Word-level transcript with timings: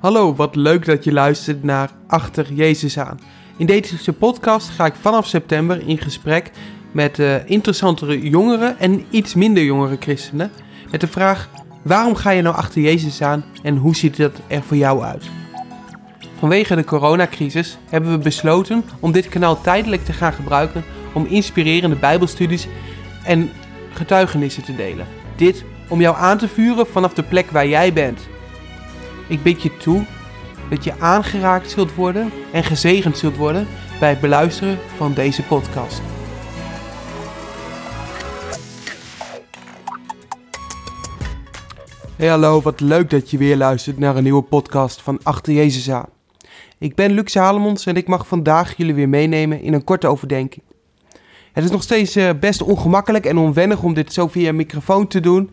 Hallo, 0.00 0.34
wat 0.34 0.56
leuk 0.56 0.84
dat 0.84 1.04
je 1.04 1.12
luistert 1.12 1.62
naar 1.62 1.90
Achter 2.06 2.52
Jezus 2.52 2.98
aan. 2.98 3.20
In 3.56 3.66
deze 3.66 4.12
podcast 4.12 4.68
ga 4.68 4.86
ik 4.86 4.94
vanaf 5.00 5.26
september 5.26 5.88
in 5.88 5.98
gesprek 5.98 6.50
met 6.92 7.18
uh, 7.18 7.48
interessantere 7.48 8.28
jongeren 8.28 8.78
en 8.78 9.04
iets 9.10 9.34
minder 9.34 9.62
jongere 9.62 9.96
christenen. 10.00 10.50
Met 10.90 11.00
de 11.00 11.06
vraag: 11.06 11.48
waarom 11.82 12.14
ga 12.14 12.30
je 12.30 12.42
nou 12.42 12.56
achter 12.56 12.82
Jezus 12.82 13.22
aan 13.22 13.44
en 13.62 13.76
hoe 13.76 13.96
ziet 13.96 14.16
dat 14.16 14.32
er 14.46 14.62
voor 14.62 14.76
jou 14.76 15.02
uit? 15.02 15.24
Vanwege 16.38 16.74
de 16.74 16.84
coronacrisis 16.84 17.78
hebben 17.88 18.10
we 18.10 18.18
besloten 18.18 18.84
om 19.00 19.12
dit 19.12 19.28
kanaal 19.28 19.60
tijdelijk 19.60 20.04
te 20.04 20.12
gaan 20.12 20.32
gebruiken 20.32 20.84
om 21.12 21.26
inspirerende 21.26 21.96
Bijbelstudies 21.96 22.66
en 23.24 23.50
getuigenissen 23.92 24.62
te 24.62 24.76
delen. 24.76 25.06
Dit 25.36 25.64
om 25.88 26.00
jou 26.00 26.16
aan 26.16 26.38
te 26.38 26.48
vuren 26.48 26.86
vanaf 26.86 27.14
de 27.14 27.22
plek 27.22 27.50
waar 27.50 27.66
jij 27.66 27.92
bent. 27.92 28.20
Ik 29.30 29.42
bid 29.42 29.62
je 29.62 29.76
toe 29.76 30.04
dat 30.70 30.84
je 30.84 30.98
aangeraakt 30.98 31.70
zult 31.70 31.94
worden 31.94 32.30
en 32.52 32.64
gezegend 32.64 33.18
zult 33.18 33.36
worden 33.36 33.66
bij 34.00 34.08
het 34.10 34.20
beluisteren 34.20 34.78
van 34.96 35.14
deze 35.14 35.42
podcast. 35.42 36.02
Hey 42.16 42.28
hallo, 42.28 42.60
wat 42.60 42.80
leuk 42.80 43.10
dat 43.10 43.30
je 43.30 43.38
weer 43.38 43.56
luistert 43.56 43.98
naar 43.98 44.16
een 44.16 44.22
nieuwe 44.22 44.42
podcast 44.42 45.02
van 45.02 45.20
Achter 45.22 45.52
Jezus 45.52 45.90
aan. 45.90 46.08
Ik 46.78 46.94
ben 46.94 47.12
Luc 47.12 47.30
Salomons 47.30 47.86
en 47.86 47.96
ik 47.96 48.08
mag 48.08 48.26
vandaag 48.26 48.76
jullie 48.76 48.94
weer 48.94 49.08
meenemen 49.08 49.60
in 49.60 49.72
een 49.72 49.84
korte 49.84 50.06
overdenking. 50.06 50.64
Het 51.52 51.64
is 51.64 51.70
nog 51.70 51.82
steeds 51.82 52.16
eh, 52.16 52.30
best 52.40 52.62
ongemakkelijk 52.62 53.26
en 53.26 53.38
onwennig 53.38 53.82
om 53.82 53.94
dit 53.94 54.12
zo 54.12 54.28
via 54.28 54.52
microfoon 54.52 55.06
te 55.06 55.20
doen. 55.20 55.50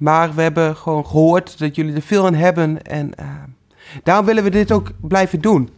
Maar 0.00 0.34
we 0.34 0.42
hebben 0.42 0.76
gewoon 0.76 1.06
gehoord 1.06 1.58
dat 1.58 1.74
jullie 1.74 1.94
er 1.94 2.02
veel 2.02 2.26
aan 2.26 2.34
hebben. 2.34 2.82
En 2.82 3.12
uh, 3.20 3.26
daarom 4.02 4.26
willen 4.26 4.44
we 4.44 4.50
dit 4.50 4.72
ook 4.72 4.90
blijven 5.00 5.40
doen. 5.40 5.70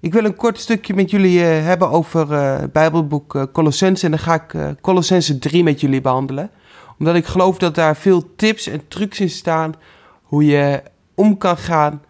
Ik 0.00 0.12
wil 0.12 0.24
een 0.24 0.36
kort 0.36 0.58
stukje 0.60 0.94
met 0.94 1.10
jullie 1.10 1.38
uh, 1.38 1.46
hebben 1.46 1.90
over 1.90 2.32
uh, 2.32 2.58
het 2.58 2.72
Bijbelboek 2.72 3.34
uh, 3.34 3.42
Colossense. 3.52 4.04
En 4.04 4.10
dan 4.10 4.20
ga 4.20 4.34
ik 4.34 4.76
Colossense 4.80 5.38
3 5.38 5.62
met 5.62 5.80
jullie 5.80 6.00
behandelen. 6.00 6.50
Omdat 6.98 7.14
ik 7.14 7.26
geloof 7.26 7.58
dat 7.58 7.74
daar 7.74 7.96
veel 7.96 8.34
tips 8.36 8.66
en 8.66 8.88
trucs 8.88 9.20
in 9.20 9.30
staan. 9.30 9.74
Hoe 10.22 10.44
je 10.44 10.82
om 11.14 11.38
kan 11.38 11.56
gaan 11.56 12.02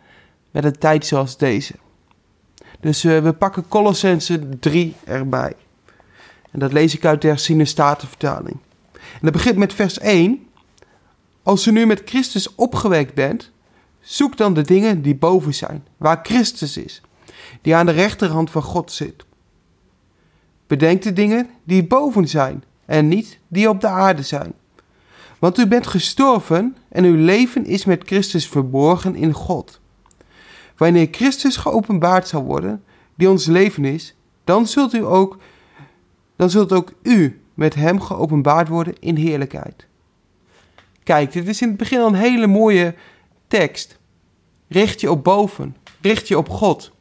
met 0.50 0.64
een 0.64 0.78
tijd 0.78 1.06
zoals 1.06 1.36
deze. 1.36 1.74
Dus 2.80 3.02
we 3.02 3.34
pakken 3.38 3.68
Colossense 3.68 4.48
3 4.58 4.94
erbij. 5.04 5.52
En 6.50 6.58
dat 6.58 6.72
lees 6.72 6.94
ik 6.94 7.04
uit 7.04 7.22
de 7.22 7.28
herziene 7.28 7.64
statenvertaling. 7.64 8.56
En 8.92 9.20
dat 9.20 9.32
begint 9.32 9.56
met 9.56 9.74
vers 9.74 9.98
1. 9.98 10.47
Als 11.48 11.66
u 11.66 11.70
nu 11.70 11.86
met 11.86 12.02
Christus 12.04 12.54
opgewekt 12.54 13.14
bent, 13.14 13.50
zoek 14.00 14.36
dan 14.36 14.54
de 14.54 14.62
dingen 14.62 15.02
die 15.02 15.14
boven 15.14 15.54
zijn, 15.54 15.86
waar 15.96 16.20
Christus 16.22 16.76
is, 16.76 17.00
die 17.62 17.74
aan 17.74 17.86
de 17.86 17.92
rechterhand 17.92 18.50
van 18.50 18.62
God 18.62 18.92
zit. 18.92 19.24
Bedenk 20.66 21.02
de 21.02 21.12
dingen 21.12 21.50
die 21.64 21.86
boven 21.86 22.28
zijn 22.28 22.64
en 22.84 23.08
niet 23.08 23.38
die 23.48 23.68
op 23.68 23.80
de 23.80 23.86
aarde 23.86 24.22
zijn. 24.22 24.52
Want 25.38 25.58
u 25.58 25.66
bent 25.66 25.86
gestorven 25.86 26.76
en 26.88 27.04
uw 27.04 27.24
leven 27.24 27.64
is 27.66 27.84
met 27.84 28.02
Christus 28.06 28.48
verborgen 28.48 29.14
in 29.14 29.32
God. 29.32 29.80
Wanneer 30.76 31.08
Christus 31.10 31.56
geopenbaard 31.56 32.28
zal 32.28 32.42
worden, 32.42 32.84
die 33.14 33.30
ons 33.30 33.46
leven 33.46 33.84
is, 33.84 34.14
dan 34.44 34.66
zult 34.66 34.94
u 34.94 35.04
ook, 35.04 35.38
dan 36.36 36.50
zult 36.50 36.72
ook 36.72 36.92
u 37.02 37.40
met 37.54 37.74
hem 37.74 38.00
geopenbaard 38.00 38.68
worden 38.68 38.94
in 39.00 39.16
heerlijkheid. 39.16 39.87
Kijk, 41.08 41.32
dit 41.32 41.48
is 41.48 41.62
in 41.62 41.68
het 41.68 41.76
begin 41.76 42.00
al 42.00 42.06
een 42.06 42.14
hele 42.14 42.46
mooie 42.46 42.94
tekst. 43.46 43.98
Richt 44.68 45.00
je 45.00 45.10
op 45.10 45.24
boven. 45.24 45.76
Richt 46.00 46.28
je 46.28 46.38
op 46.38 46.48
God. 46.48 46.92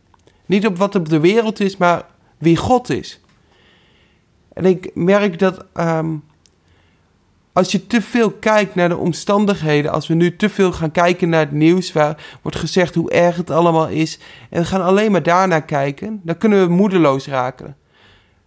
Niet 0.46 0.68
op 0.68 0.78
wat 0.78 0.96
op 0.96 1.10
de 1.10 1.20
wereld 1.20 1.60
is, 1.60 1.78
maar 1.78 2.06
wie 2.38 2.58
God 2.58 2.90
is. 2.90 3.20
En 4.54 4.66
ik 4.66 4.92
merk 4.94 5.40
dat 5.40 5.66
um, 5.74 6.24
als 7.54 7.72
je 7.72 7.88
te 7.88 8.02
veel 8.02 8.32
kijkt 8.32 8.76
naar 8.76 8.90
de 8.90 8.98
omstandigheden, 8.98 9.92
als 9.92 10.08
we 10.08 10.14
nu 10.14 10.36
te 10.36 10.50
veel 10.50 10.72
gaan 10.72 10.92
kijken 10.92 11.30
naar 11.30 11.40
het 11.40 11.52
nieuws, 11.52 11.92
waar 11.92 12.38
wordt 12.42 12.58
gezegd 12.58 12.96
hoe 12.96 13.12
erg 13.12 13.36
het 13.36 13.50
allemaal 13.50 13.88
is, 13.88 14.20
en 14.50 14.62
we 14.62 14.68
gaan 14.68 14.84
alleen 14.84 15.12
maar 15.12 15.24
daarnaar 15.24 15.66
kijken, 15.66 16.22
dan 16.24 16.38
kunnen 16.38 16.68
we 16.68 16.74
moedeloos 16.74 17.28
raken. 17.28 17.78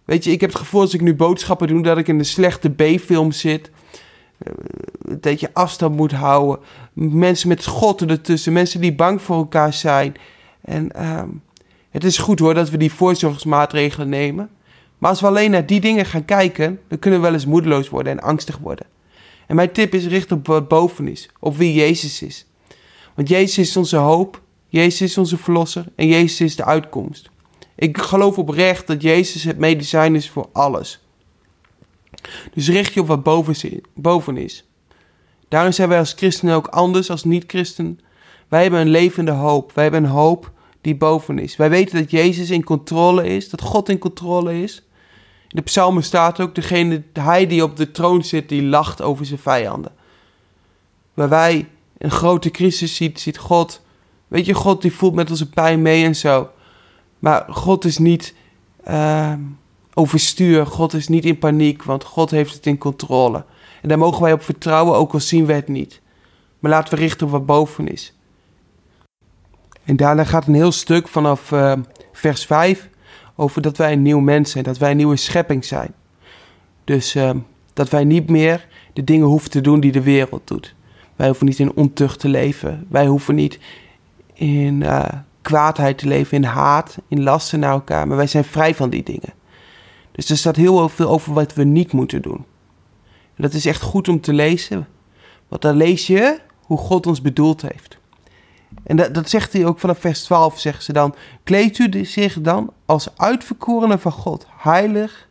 Weet 0.05 0.23
je, 0.23 0.31
ik 0.31 0.41
heb 0.41 0.49
het 0.49 0.59
gevoel 0.59 0.81
als 0.81 0.93
ik 0.93 1.01
nu 1.01 1.15
boodschappen 1.15 1.67
doe, 1.67 1.83
dat 1.83 1.97
ik 1.97 2.07
in 2.07 2.19
een 2.19 2.25
slechte 2.25 2.69
B-film 2.69 3.31
zit 3.31 3.71
dat 5.19 5.39
je 5.39 5.49
afstand 5.53 5.95
moet 5.95 6.11
houden. 6.11 6.59
Mensen 6.93 7.47
met 7.47 7.63
schotten 7.63 8.09
ertussen, 8.09 8.53
mensen 8.53 8.81
die 8.81 8.95
bang 8.95 9.21
voor 9.21 9.35
elkaar 9.35 9.73
zijn. 9.73 10.15
En 10.61 11.07
um, 11.19 11.41
het 11.89 12.03
is 12.03 12.17
goed 12.17 12.39
hoor 12.39 12.53
dat 12.53 12.69
we 12.69 12.77
die 12.77 12.93
voorzorgsmaatregelen 12.93 14.09
nemen. 14.09 14.49
Maar 14.97 15.09
als 15.09 15.21
we 15.21 15.27
alleen 15.27 15.51
naar 15.51 15.65
die 15.65 15.79
dingen 15.79 16.05
gaan 16.05 16.25
kijken, 16.25 16.79
dan 16.87 16.99
kunnen 16.99 17.19
we 17.19 17.25
wel 17.25 17.35
eens 17.35 17.45
moedeloos 17.45 17.89
worden 17.89 18.11
en 18.11 18.19
angstig 18.19 18.57
worden. 18.57 18.85
En 19.47 19.55
mijn 19.55 19.71
tip 19.71 19.93
is 19.93 20.05
richt 20.05 20.31
op 20.31 20.47
wat 20.47 20.67
boven 20.67 21.07
is, 21.07 21.29
op 21.39 21.57
wie 21.57 21.73
Jezus 21.73 22.21
is. 22.21 22.45
Want 23.15 23.27
Jezus 23.27 23.57
is 23.57 23.77
onze 23.77 23.97
hoop, 23.97 24.41
Jezus 24.67 25.01
is 25.01 25.17
onze 25.17 25.37
verlosser 25.37 25.85
en 25.95 26.07
Jezus 26.07 26.41
is 26.41 26.55
de 26.55 26.65
uitkomst. 26.65 27.29
Ik 27.75 27.97
geloof 27.97 28.37
oprecht 28.37 28.87
dat 28.87 29.01
Jezus 29.01 29.43
het 29.43 29.57
medicijn 29.57 30.15
is 30.15 30.29
voor 30.29 30.49
alles. 30.51 31.03
Dus 32.53 32.69
richt 32.69 32.93
je 32.93 32.99
op 32.99 33.07
wat 33.07 33.23
boven, 33.95 34.37
is. 34.37 34.65
Daarin 35.47 35.73
zijn 35.73 35.89
wij 35.89 35.99
als 35.99 36.13
christenen 36.13 36.55
ook 36.55 36.67
anders 36.67 37.09
als 37.09 37.23
niet-christen. 37.23 37.99
Wij 38.47 38.61
hebben 38.61 38.79
een 38.79 38.89
levende 38.89 39.31
hoop. 39.31 39.71
Wij 39.73 39.83
hebben 39.83 40.03
een 40.03 40.09
hoop 40.09 40.51
die 40.81 40.95
boven 40.95 41.39
is. 41.39 41.55
Wij 41.55 41.69
weten 41.69 41.99
dat 41.99 42.11
Jezus 42.11 42.49
in 42.49 42.63
controle 42.63 43.27
is, 43.27 43.49
dat 43.49 43.61
God 43.61 43.89
in 43.89 43.97
controle 43.97 44.61
is. 44.61 44.83
In 45.41 45.57
de 45.57 45.61
psalmen 45.61 46.03
staat 46.03 46.39
ook, 46.39 46.55
degene, 46.55 47.03
hij 47.13 47.47
die 47.47 47.63
op 47.63 47.77
de 47.77 47.91
troon 47.91 48.23
zit, 48.23 48.49
die 48.49 48.63
lacht 48.63 49.01
over 49.01 49.25
zijn 49.25 49.39
vijanden. 49.39 49.91
Waar 51.13 51.29
wij 51.29 51.67
een 51.97 52.11
grote 52.11 52.51
crisis 52.51 52.95
ziet, 52.95 53.19
ziet 53.19 53.37
God, 53.37 53.81
weet 54.27 54.45
je, 54.45 54.53
God 54.53 54.81
die 54.81 54.93
voelt 54.93 55.13
met 55.13 55.29
onze 55.29 55.49
pijn 55.49 55.81
mee 55.81 56.05
en 56.05 56.15
zo. 56.15 56.49
Maar 57.19 57.45
God 57.49 57.85
is 57.85 57.97
niet, 57.97 58.33
uh, 58.87 59.33
overstuur. 60.01 60.65
God 60.65 60.93
is 60.93 61.07
niet 61.07 61.25
in 61.25 61.37
paniek, 61.37 61.83
want 61.83 62.03
God 62.03 62.31
heeft 62.31 62.53
het 62.53 62.65
in 62.65 62.77
controle. 62.77 63.45
En 63.81 63.89
daar 63.89 63.97
mogen 63.97 64.21
wij 64.21 64.33
op 64.33 64.43
vertrouwen, 64.43 64.97
ook 64.97 65.13
al 65.13 65.19
zien 65.19 65.45
we 65.45 65.53
het 65.53 65.67
niet. 65.67 66.01
Maar 66.59 66.71
laten 66.71 66.93
we 66.93 66.99
richten 66.99 67.25
op 67.25 67.31
wat 67.31 67.45
boven 67.45 67.87
is. 67.87 68.13
En 69.83 69.95
daarna 69.95 70.23
gaat 70.23 70.47
een 70.47 70.53
heel 70.53 70.71
stuk 70.71 71.07
vanaf 71.07 71.51
uh, 71.51 71.73
vers 72.11 72.45
5 72.45 72.89
over 73.35 73.61
dat 73.61 73.77
wij 73.77 73.91
een 73.91 74.01
nieuw 74.01 74.19
mens 74.19 74.51
zijn, 74.51 74.63
dat 74.63 74.77
wij 74.77 74.91
een 74.91 74.97
nieuwe 74.97 75.15
schepping 75.15 75.65
zijn. 75.65 75.93
Dus 76.83 77.15
uh, 77.15 77.29
dat 77.73 77.89
wij 77.89 78.03
niet 78.03 78.29
meer 78.29 78.67
de 78.93 79.03
dingen 79.03 79.27
hoeven 79.27 79.51
te 79.51 79.61
doen 79.61 79.79
die 79.79 79.91
de 79.91 80.01
wereld 80.01 80.47
doet. 80.47 80.75
Wij 81.15 81.27
hoeven 81.27 81.45
niet 81.45 81.59
in 81.59 81.75
ontucht 81.75 82.19
te 82.19 82.27
leven. 82.27 82.85
Wij 82.89 83.05
hoeven 83.05 83.35
niet 83.35 83.59
in 84.33 84.81
uh, 84.81 85.05
kwaadheid 85.41 85.97
te 85.97 86.07
leven, 86.07 86.37
in 86.37 86.43
haat, 86.43 86.97
in 87.07 87.23
lasten 87.23 87.59
naar 87.59 87.71
elkaar. 87.71 88.07
Maar 88.07 88.17
wij 88.17 88.27
zijn 88.27 88.43
vrij 88.43 88.75
van 88.75 88.89
die 88.89 89.03
dingen. 89.03 89.33
Dus 90.11 90.29
er 90.29 90.37
staat 90.37 90.55
heel 90.55 90.89
veel 90.89 91.09
over 91.09 91.33
wat 91.33 91.53
we 91.53 91.63
niet 91.63 91.91
moeten 91.91 92.21
doen. 92.21 92.45
En 93.35 93.43
dat 93.43 93.53
is 93.53 93.65
echt 93.65 93.81
goed 93.81 94.07
om 94.07 94.21
te 94.21 94.33
lezen. 94.33 94.87
Want 95.47 95.61
dan 95.61 95.75
lees 95.75 96.07
je 96.07 96.39
hoe 96.61 96.77
God 96.77 97.07
ons 97.07 97.21
bedoeld 97.21 97.61
heeft. 97.61 97.97
En 98.83 98.95
dat, 98.95 99.13
dat 99.13 99.29
zegt 99.29 99.53
hij 99.53 99.65
ook 99.65 99.79
vanaf 99.79 99.99
vers 99.99 100.23
12, 100.23 100.59
zeggen 100.59 100.83
ze 100.83 100.93
dan. 100.93 101.15
Kleed 101.43 101.77
u 101.77 102.05
zich 102.05 102.41
dan 102.41 102.73
als 102.85 103.17
uitverkorenen 103.17 103.99
van 103.99 104.11
God, 104.11 104.45
heilig 104.49 105.29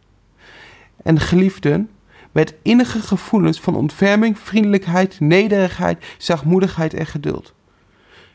en 1.03 1.21
geliefden, 1.21 1.91
met 2.33 2.55
innige 2.63 3.01
gevoelens 3.01 3.61
van 3.61 3.77
ontferming, 3.77 4.39
vriendelijkheid, 4.39 5.21
nederigheid, 5.21 6.05
zachtmoedigheid 6.19 6.95
en 6.95 7.07
geduld. 7.07 7.53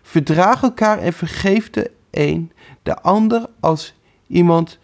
Verdraag 0.02 0.64
elkaar 0.64 1.00
en 1.00 1.14
vergeef 1.14 1.70
de 1.70 1.92
een 2.12 2.52
de 2.84 3.02
ander 3.02 3.46
als 3.60 3.94
iemand 4.28 4.80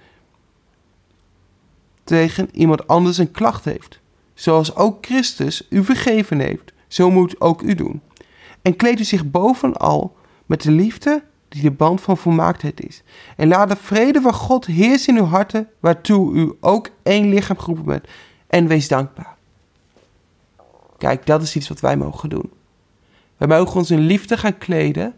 tegen 2.12 2.50
iemand 2.52 2.88
anders 2.88 3.18
een 3.18 3.32
klacht 3.32 3.66
heeft. 3.66 4.00
Zoals 4.34 4.76
ook 4.76 5.06
Christus 5.06 5.68
u 5.70 5.84
vergeven 5.84 6.40
heeft, 6.40 6.74
zo 6.88 7.12
moet 7.12 7.42
ook 7.42 7.62
u 7.62 7.76
doen. 7.76 8.02
En 8.62 8.76
kleed 8.76 9.00
u 9.00 9.04
zich 9.04 9.32
bovenal 9.32 10.16
met 10.46 10.62
de 10.62 10.72
liefde 10.72 11.24
die 11.48 11.62
de 11.62 11.72
band 11.72 12.02
van 12.02 12.18
volmaaktheid 12.18 12.88
is. 12.88 13.04
En 13.36 13.48
laat 13.48 13.70
de 13.70 13.76
vrede 13.76 14.22
van 14.22 14.34
God 14.34 14.66
heersen 14.66 15.16
in 15.16 15.22
uw 15.22 15.28
harten, 15.28 15.70
waartoe 15.80 16.34
u 16.34 16.54
ook 16.60 16.90
één 17.04 17.30
lichaam 17.30 17.58
geroepen 17.58 17.86
bent. 17.86 18.08
En 18.48 18.68
wees 18.68 18.88
dankbaar. 18.88 19.36
Kijk, 20.98 21.26
dat 21.26 21.42
is 21.42 21.56
iets 21.56 21.68
wat 21.68 21.80
wij 21.80 21.98
mogen 21.98 22.30
doen. 22.30 22.52
Wij 23.38 23.48
mogen 23.48 23.76
ons 23.76 23.92
in 23.92 24.00
liefde 24.00 24.38
gaan 24.38 24.58
kleden. 24.58 25.14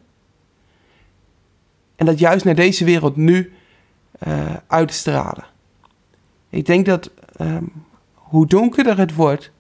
En 1.96 2.06
dat 2.06 2.20
juist 2.20 2.46
naar 2.46 2.56
deze 2.56 2.86
wereld 2.86 3.16
nu 3.16 3.54
uh, 4.28 4.56
uitstralen. 4.68 5.52
Ik 6.54 6.66
denk 6.66 6.86
dat 6.86 7.12
um, 7.42 7.72
hoe 8.14 8.48
donkerder 8.48 8.98
het 8.98 9.16
wordt, 9.16 9.52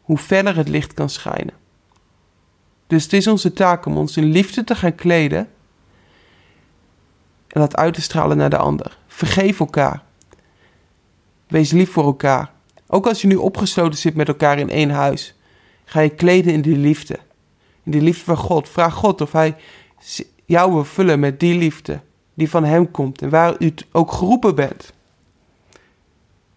hoe 0.00 0.18
verder 0.18 0.56
het 0.56 0.68
licht 0.68 0.92
kan 0.92 1.08
schijnen. 1.08 1.54
Dus 2.86 3.02
het 3.02 3.12
is 3.12 3.26
onze 3.26 3.52
taak 3.52 3.86
om 3.86 3.96
ons 3.96 4.16
in 4.16 4.24
liefde 4.24 4.64
te 4.64 4.74
gaan 4.74 4.94
kleden 4.94 5.38
en 7.48 7.60
dat 7.60 7.76
uit 7.76 7.94
te 7.94 8.00
stralen 8.00 8.36
naar 8.36 8.50
de 8.50 8.56
ander. 8.56 8.98
Vergeef 9.06 9.60
elkaar. 9.60 10.02
Wees 11.46 11.70
lief 11.70 11.90
voor 11.90 12.04
elkaar. 12.04 12.52
Ook 12.86 13.06
als 13.06 13.20
je 13.20 13.26
nu 13.26 13.36
opgesloten 13.36 13.98
zit 13.98 14.14
met 14.14 14.28
elkaar 14.28 14.58
in 14.58 14.70
één 14.70 14.90
huis, 14.90 15.34
ga 15.84 16.00
je 16.00 16.10
kleden 16.10 16.52
in 16.52 16.62
die 16.62 16.76
liefde. 16.76 17.18
In 17.82 17.92
die 17.92 18.00
liefde 18.02 18.24
van 18.24 18.36
God. 18.36 18.68
Vraag 18.68 18.94
God 18.94 19.20
of 19.20 19.32
Hij 19.32 19.56
jou 20.44 20.72
wil 20.72 20.84
vullen 20.84 21.20
met 21.20 21.40
die 21.40 21.58
liefde 21.58 22.00
die 22.34 22.50
van 22.50 22.64
Hem 22.64 22.90
komt 22.90 23.22
en 23.22 23.30
waar 23.30 23.54
u 23.58 23.74
ook 23.92 24.12
geroepen 24.12 24.54
bent. 24.54 24.94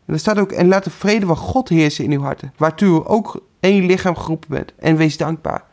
En 0.09 0.15
er 0.15 0.21
staat 0.21 0.39
ook, 0.39 0.51
en 0.51 0.67
laat 0.67 0.83
de 0.83 0.89
vrede 0.89 1.25
van 1.25 1.35
God 1.35 1.69
heersen 1.69 2.03
in 2.03 2.11
uw 2.11 2.21
harten, 2.21 2.53
waartoe 2.57 2.99
u 2.99 3.03
ook 3.05 3.43
één 3.59 3.85
lichaam 3.85 4.15
geroepen 4.15 4.49
bent. 4.49 4.73
En 4.75 4.95
wees 4.95 5.17
dankbaar. 5.17 5.63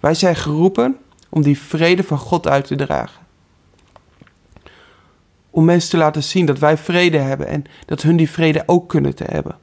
Wij 0.00 0.14
zijn 0.14 0.36
geroepen 0.36 0.96
om 1.28 1.42
die 1.42 1.58
vrede 1.58 2.02
van 2.02 2.18
God 2.18 2.48
uit 2.48 2.66
te 2.66 2.74
dragen. 2.74 3.26
Om 5.50 5.64
mensen 5.64 5.90
te 5.90 5.96
laten 5.96 6.22
zien 6.22 6.46
dat 6.46 6.58
wij 6.58 6.76
vrede 6.76 7.18
hebben 7.18 7.46
en 7.46 7.64
dat 7.86 8.02
hun 8.02 8.16
die 8.16 8.30
vrede 8.30 8.62
ook 8.66 8.88
kunnen 8.88 9.14
te 9.14 9.24
hebben. 9.24 9.58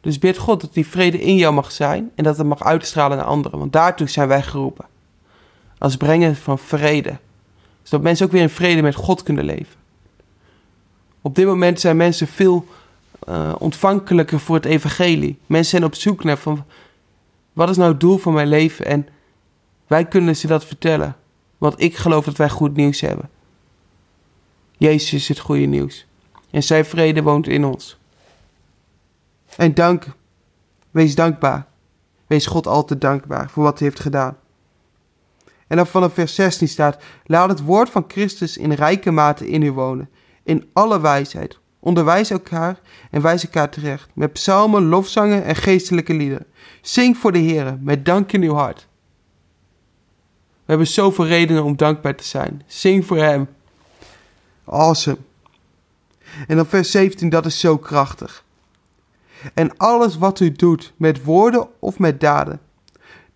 Dus 0.00 0.18
bid 0.18 0.38
God 0.38 0.60
dat 0.60 0.74
die 0.74 0.86
vrede 0.86 1.20
in 1.20 1.36
jou 1.36 1.54
mag 1.54 1.72
zijn 1.72 2.10
en 2.14 2.24
dat 2.24 2.36
het 2.36 2.46
mag 2.46 2.64
uitstralen 2.64 3.16
naar 3.16 3.26
anderen, 3.26 3.58
want 3.58 3.72
daartoe 3.72 4.08
zijn 4.08 4.28
wij 4.28 4.42
geroepen. 4.42 4.86
Als 5.78 5.96
brengen 5.96 6.36
van 6.36 6.58
vrede. 6.58 7.18
Zodat 7.82 8.04
mensen 8.04 8.26
ook 8.26 8.32
weer 8.32 8.42
in 8.42 8.48
vrede 8.48 8.82
met 8.82 8.94
God 8.94 9.22
kunnen 9.22 9.44
leven. 9.44 9.78
Op 11.22 11.34
dit 11.34 11.46
moment 11.46 11.80
zijn 11.80 11.96
mensen 11.96 12.26
veel 12.26 12.66
uh, 13.28 13.54
ontvankelijker 13.58 14.40
voor 14.40 14.56
het 14.56 14.64
evangelie. 14.64 15.38
Mensen 15.46 15.70
zijn 15.70 15.84
op 15.84 15.94
zoek 15.94 16.24
naar 16.24 16.38
van 16.38 16.64
wat 17.52 17.68
is 17.68 17.76
nou 17.76 17.90
het 17.90 18.00
doel 18.00 18.18
van 18.18 18.32
mijn 18.32 18.48
leven 18.48 18.86
en 18.86 19.08
wij 19.86 20.04
kunnen 20.04 20.36
ze 20.36 20.46
dat 20.46 20.64
vertellen. 20.64 21.16
Want 21.58 21.80
ik 21.80 21.96
geloof 21.96 22.24
dat 22.24 22.36
wij 22.36 22.50
goed 22.50 22.76
nieuws 22.76 23.00
hebben. 23.00 23.30
Jezus 24.76 25.12
is 25.12 25.28
het 25.28 25.38
goede 25.38 25.66
nieuws. 25.66 26.06
En 26.50 26.62
zijn 26.62 26.84
vrede 26.84 27.22
woont 27.22 27.48
in 27.48 27.64
ons. 27.64 27.98
En 29.56 29.74
dank. 29.74 30.06
Wees 30.90 31.14
dankbaar. 31.14 31.66
Wees 32.26 32.46
God 32.46 32.66
altijd 32.66 33.00
dankbaar 33.00 33.50
voor 33.50 33.62
wat 33.62 33.78
hij 33.78 33.88
heeft 33.88 34.00
gedaan. 34.00 34.36
En 35.66 35.76
dan 35.76 35.86
vanaf 35.86 36.14
vers 36.14 36.34
16 36.34 36.68
staat: 36.68 37.02
Laat 37.24 37.48
het 37.48 37.62
woord 37.62 37.90
van 37.90 38.04
Christus 38.08 38.56
in 38.56 38.72
rijke 38.72 39.10
mate 39.10 39.48
in 39.48 39.62
u 39.62 39.72
wonen, 39.72 40.10
in 40.42 40.68
alle 40.72 41.00
wijsheid. 41.00 41.58
Onderwijs 41.80 42.30
elkaar 42.30 42.80
en 43.10 43.22
wijs 43.22 43.44
elkaar 43.44 43.70
terecht, 43.70 44.08
met 44.14 44.32
psalmen, 44.32 44.84
lofzangen 44.84 45.44
en 45.44 45.56
geestelijke 45.56 46.14
liederen. 46.14 46.46
Zing 46.80 47.16
voor 47.16 47.32
de 47.32 47.38
Heer 47.38 47.78
met 47.80 48.04
dank 48.04 48.32
in 48.32 48.42
uw 48.42 48.54
hart. 48.54 48.88
We 50.64 50.76
hebben 50.76 50.86
zoveel 50.86 51.26
redenen 51.26 51.64
om 51.64 51.76
dankbaar 51.76 52.14
te 52.14 52.24
zijn. 52.24 52.62
Zing 52.66 53.06
voor 53.06 53.16
Hem. 53.16 53.48
Awesome. 54.64 55.18
En 56.46 56.56
dan 56.56 56.66
vers 56.66 56.90
17, 56.90 57.28
dat 57.28 57.46
is 57.46 57.60
zo 57.60 57.78
krachtig. 57.78 58.44
En 59.54 59.76
alles 59.76 60.18
wat 60.18 60.40
u 60.40 60.52
doet, 60.52 60.92
met 60.96 61.24
woorden 61.24 61.68
of 61.78 61.98
met 61.98 62.20
daden, 62.20 62.60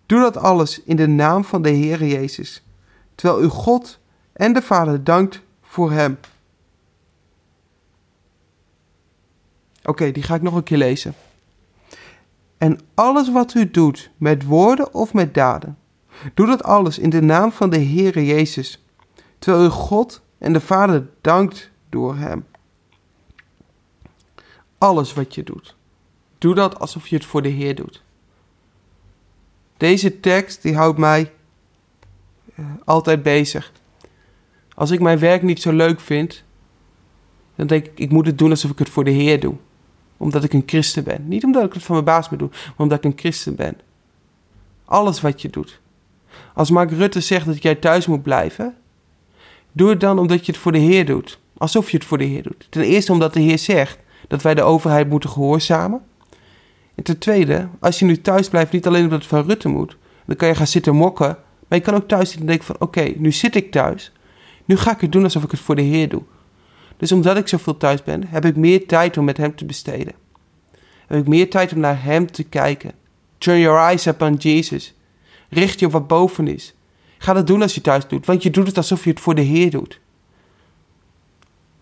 doe 0.07 0.21
dat 0.21 0.37
alles 0.37 0.83
in 0.85 0.97
de 0.97 1.07
naam 1.09 1.45
van 1.45 1.62
de 1.62 1.71
Heer 1.71 2.05
Jezus, 2.05 2.62
terwijl 3.15 3.43
u 3.43 3.49
God 3.49 3.99
en 4.33 4.53
de 4.53 4.62
Vader 4.62 5.05
dankt 5.05 5.41
voor 5.62 5.93
Hem. 5.93 6.19
Oké, 9.85 10.13
die 10.13 10.23
ga 10.23 10.35
ik 10.35 10.43
nog 10.43 10.55
een 10.55 10.63
keer 10.63 10.79
lezen. 10.79 11.15
En 12.59 12.81
alles 12.95 13.31
wat 13.31 13.55
u 13.55 13.71
doet, 13.71 14.11
met 14.17 14.45
woorden 14.45 14.95
of 14.95 15.13
met 15.13 15.35
daden, 15.35 15.79
doe 16.35 16.47
dat 16.47 16.63
alles 16.63 16.99
in 16.99 17.11
de 17.11 17.23
naam 17.23 17.53
van 17.53 17.71
de 17.71 17.81
Heere 17.81 18.25
Jezus, 18.27 18.85
terwijl 19.39 19.65
u 19.65 19.69
God 19.69 20.23
en 20.39 20.53
de 20.53 20.61
Vader 20.61 21.09
dankt 21.21 21.71
door 21.89 22.17
Hem. 22.17 22.47
Alles 24.79 25.15
wat 25.15 25.35
je 25.35 25.43
doet, 25.43 25.77
doe 26.39 26.55
dat 26.55 26.79
alsof 26.79 27.07
je 27.07 27.17
het 27.17 27.25
voor 27.25 27.43
de 27.43 27.49
Heer 27.49 27.75
doet. 27.75 28.03
Deze 29.77 30.21
tekst 30.21 30.63
die 30.63 30.77
houdt 30.77 30.99
mij 30.99 31.33
uh, 32.55 32.67
altijd 32.85 33.23
bezig. 33.23 33.73
Als 34.75 34.91
ik 34.91 35.01
mijn 35.01 35.19
werk 35.19 35.43
niet 35.43 35.63
zo 35.63 35.73
leuk 35.73 36.01
vind, 36.01 36.45
dan 37.55 37.67
denk 37.67 37.87
ik, 37.87 37.99
ik 37.99 38.11
moet 38.11 38.27
het 38.27 38.39
doen 38.39 38.51
alsof 38.51 38.71
ik 38.71 38.79
het 38.79 38.89
voor 38.89 39.05
de 39.05 39.11
Heer 39.11 39.41
doe. 39.41 39.57
Omdat 40.16 40.44
ik 40.44 40.52
een 40.52 40.62
christen 40.66 41.05
ben. 41.05 41.28
Niet 41.28 41.44
omdat 41.44 41.64
ik 41.64 41.72
het 41.72 41.82
van 41.82 41.94
mijn 41.94 42.06
baas 42.06 42.31
moet 42.31 42.38
doen, 42.38 42.50
maar 42.50 42.72
omdat 42.76 42.99
ik 42.99 43.05
een 43.05 43.19
christen 43.19 43.55
ben. 43.55 43.76
Alles 44.84 45.20
wat 45.20 45.43
je 45.43 45.50
doet. 45.50 45.81
Als 46.55 46.70
Mark 46.70 46.90
Rutte 46.90 47.20
zegt 47.20 47.46
dat 47.46 47.62
jij 47.62 47.75
thuis 47.75 48.06
moet 48.06 48.22
blijven, 48.22 48.75
doe 49.72 49.88
het 49.88 50.00
dan 50.00 50.19
omdat 50.19 50.46
je 50.46 50.52
het 50.52 50.61
voor 50.61 50.72
de 50.72 50.78
Heer 50.78 51.06
doet. 51.06 51.38
Alsof 51.56 51.90
je 51.90 51.96
het 51.96 52.06
voor 52.06 52.19
de 52.19 52.25
Heer 52.25 52.43
doet. 52.43 52.66
Ten 52.70 52.82
eerste 52.82 53.12
omdat 53.12 53.32
de 53.32 53.40
Heer 53.40 53.58
zegt 53.58 53.99
dat 54.28 54.43
wij 54.43 54.55
de 54.55 54.62
overheid 54.62 55.08
moeten 55.08 55.31
gehoorzamen. 55.31 56.00
En 56.94 57.05
ten 57.05 57.19
tweede, 57.19 57.69
als 57.81 57.99
je 57.99 58.05
nu 58.05 58.20
thuis 58.20 58.49
blijft, 58.49 58.72
niet 58.72 58.87
alleen 58.87 59.02
omdat 59.02 59.19
het 59.19 59.28
van 59.28 59.46
Rutte 59.46 59.69
moet, 59.69 59.96
dan 60.25 60.37
kan 60.37 60.49
je 60.49 60.55
gaan 60.55 60.66
zitten 60.66 60.94
mokken. 60.94 61.38
Maar 61.69 61.78
je 61.78 61.84
kan 61.84 61.94
ook 61.94 62.08
thuis 62.08 62.28
zitten 62.28 62.40
en 62.40 62.46
denken 62.46 62.66
van, 62.66 62.76
oké, 62.78 63.12
nu 63.16 63.32
zit 63.32 63.55
ik 63.55 63.70
thuis. 63.70 64.12
Nu 64.64 64.76
ga 64.76 64.93
ik 64.93 65.00
het 65.00 65.12
doen 65.12 65.25
alsof 65.25 65.43
ik 65.43 65.50
het 65.50 65.61
voor 65.61 65.76
de 65.76 65.82
Heer 65.82 66.08
doe. 66.08 66.22
Dus 66.96 67.12
omdat 67.12 67.37
ik 67.37 67.49
zoveel 67.49 67.76
thuis 67.76 68.02
ben, 68.02 68.26
heb 68.26 68.44
ik 68.44 68.56
meer 68.56 68.87
tijd 68.87 69.17
om 69.17 69.25
met 69.25 69.37
Hem 69.37 69.55
te 69.55 69.64
besteden. 69.64 70.12
Heb 71.06 71.19
ik 71.19 71.29
meer 71.29 71.50
tijd 71.50 71.73
om 71.73 71.81
naar 71.81 72.02
Hem 72.02 72.31
te 72.31 72.43
kijken. 72.43 72.93
Turn 73.38 73.61
your 73.61 73.79
eyes 73.79 74.06
upon 74.06 74.35
Jesus. 74.35 74.94
Richt 75.49 75.81
je 75.81 75.87
op 75.87 75.93
wat 75.93 76.06
boven 76.06 76.49
is. 76.49 76.75
Ga 77.19 77.32
dat 77.32 77.46
doen 77.46 77.62
als 77.62 77.75
je 77.75 77.81
thuis 77.81 78.06
doet, 78.06 78.26
want 78.26 78.43
je 78.43 78.50
doet 78.50 78.67
het 78.67 78.76
alsof 78.76 79.05
je 79.05 79.11
het 79.11 79.20
voor 79.20 79.35
de 79.35 79.43
Heer 79.43 79.70
doet. 79.70 80.00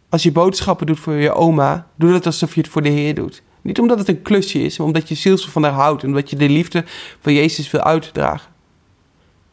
Als 0.09 0.23
je 0.23 0.33
boodschappen 0.33 0.87
doet 0.87 1.01
voor 1.01 1.15
je 1.15 1.33
oma, 1.33 1.87
doe 1.97 2.13
dat 2.13 2.27
alsof 2.27 2.55
je 2.55 2.61
het 2.61 2.71
voor 2.71 2.83
de 2.83 2.89
Heer 2.89 3.15
doet. 3.15 3.43
Niet 3.63 3.79
omdat 3.79 3.99
het 3.99 4.09
een 4.09 4.23
klusje 4.23 4.59
is, 4.59 4.79
maar 4.79 4.87
omdat 4.87 5.09
je 5.09 5.15
zielsel 5.15 5.51
van 5.51 5.63
haar 5.63 5.73
houdt 5.73 6.03
en 6.03 6.09
omdat 6.09 6.31
je 6.31 6.37
de 6.37 6.49
liefde 6.49 6.85
van 7.21 7.33
Jezus 7.33 7.71
wil 7.71 7.81
uitdragen. 7.81 8.51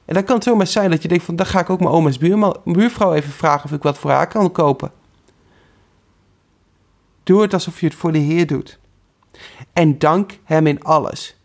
En 0.06 0.14
dan 0.14 0.24
kan 0.24 0.36
het 0.36 0.44
zomaar 0.44 0.68
zijn 0.68 0.90
dat 0.90 1.02
je 1.02 1.08
denkt 1.08 1.24
van, 1.24 1.36
dan 1.36 1.46
ga 1.46 1.60
ik 1.60 1.70
ook 1.70 1.80
mijn 1.80 1.92
oma's 1.92 2.18
buurvrouw 2.64 3.14
even 3.14 3.32
vragen 3.32 3.66
of 3.66 3.72
ik 3.72 3.84
wat 3.84 3.98
voor 3.98 4.12
haar 4.12 4.28
kan 4.28 4.52
kopen. 4.52 4.92
Doe 7.30 7.42
het 7.42 7.54
alsof 7.54 7.80
je 7.80 7.86
het 7.86 7.96
voor 7.96 8.12
de 8.12 8.18
Heer 8.18 8.48
doet. 8.48 8.80
En 9.74 10.00
dank 10.00 10.38
Hem 10.44 10.68
in 10.68 10.84
alles. 10.84 11.36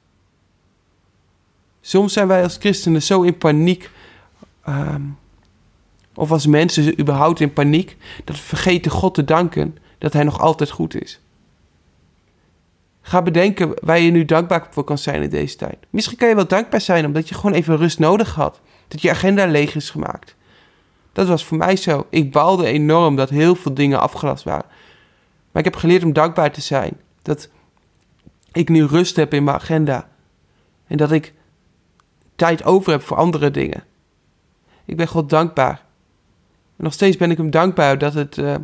Soms 1.81 2.13
zijn 2.13 2.29
wij 2.29 2.43
als 2.43 2.57
christenen 2.57 3.03
zo 3.03 3.23
in 3.23 3.39
paniek, 3.39 3.91
um, 4.69 5.19
of 6.15 6.31
als 6.31 6.47
mensen 6.47 7.01
überhaupt 7.01 7.41
in 7.41 7.53
paniek, 7.53 7.97
dat 8.25 8.37
we 8.37 8.43
vergeten 8.43 8.91
God 8.91 9.15
te 9.15 9.25
danken 9.25 9.77
dat 9.99 10.13
Hij 10.13 10.23
nog 10.23 10.41
altijd 10.41 10.71
goed 10.71 11.03
is. 11.03 11.21
Ga 13.01 13.23
bedenken 13.23 13.75
waar 13.81 13.99
je 13.99 14.11
nu 14.11 14.25
dankbaar 14.25 14.67
voor 14.71 14.85
kan 14.85 14.99
zijn 14.99 15.23
in 15.23 15.31
deze 15.31 15.57
tijd. 15.57 15.77
Misschien 15.91 16.17
kan 16.17 16.29
je 16.29 16.35
wel 16.35 16.47
dankbaar 16.47 16.81
zijn 16.81 17.07
omdat 17.07 17.29
je 17.29 17.35
gewoon 17.35 17.57
even 17.57 17.77
rust 17.77 17.99
nodig 17.99 18.35
had. 18.35 18.61
Dat 18.89 19.03
je 19.03 19.11
agenda 19.11 19.47
leeg 19.47 19.75
is 19.75 19.91
gemaakt. 19.91 20.35
Dat 21.13 21.29
was 21.29 21.45
voor 21.45 21.59
mij 21.59 21.77
zo. 21.77 22.07
Ik 22.11 22.33
baalde 22.33 22.67
enorm 22.67 23.17
dat 23.17 23.31
heel 23.31 23.55
veel 23.55 23.75
dingen 23.75 24.01
afgelast 24.01 24.45
waren. 24.45 24.67
Maar 25.55 25.65
ik 25.65 25.73
heb 25.73 25.81
geleerd 25.81 26.05
om 26.05 26.13
dankbaar 26.13 26.53
te 26.53 26.61
zijn. 26.61 27.01
Dat 27.23 27.49
ik 28.53 28.69
nu 28.69 28.85
rust 28.85 29.17
heb 29.17 29.35
in 29.35 29.45
mijn 29.45 29.57
agenda. 29.57 30.09
En 30.87 30.97
dat 30.97 31.13
ik 31.13 31.35
tijd 32.37 32.65
over 32.65 32.93
heb 32.93 33.03
voor 33.03 33.17
andere 33.17 33.51
dingen. 33.51 33.85
Ik 34.85 34.97
ben 34.97 35.09
God 35.09 35.31
dankbaar. 35.31 35.83
En 36.77 36.85
nog 36.85 36.93
steeds 36.93 37.17
ben 37.17 37.31
ik 37.31 37.37
hem 37.37 37.51
dankbaar 37.51 37.99
dat 37.99 38.15
het. 38.15 38.37
Uh, 38.37 38.55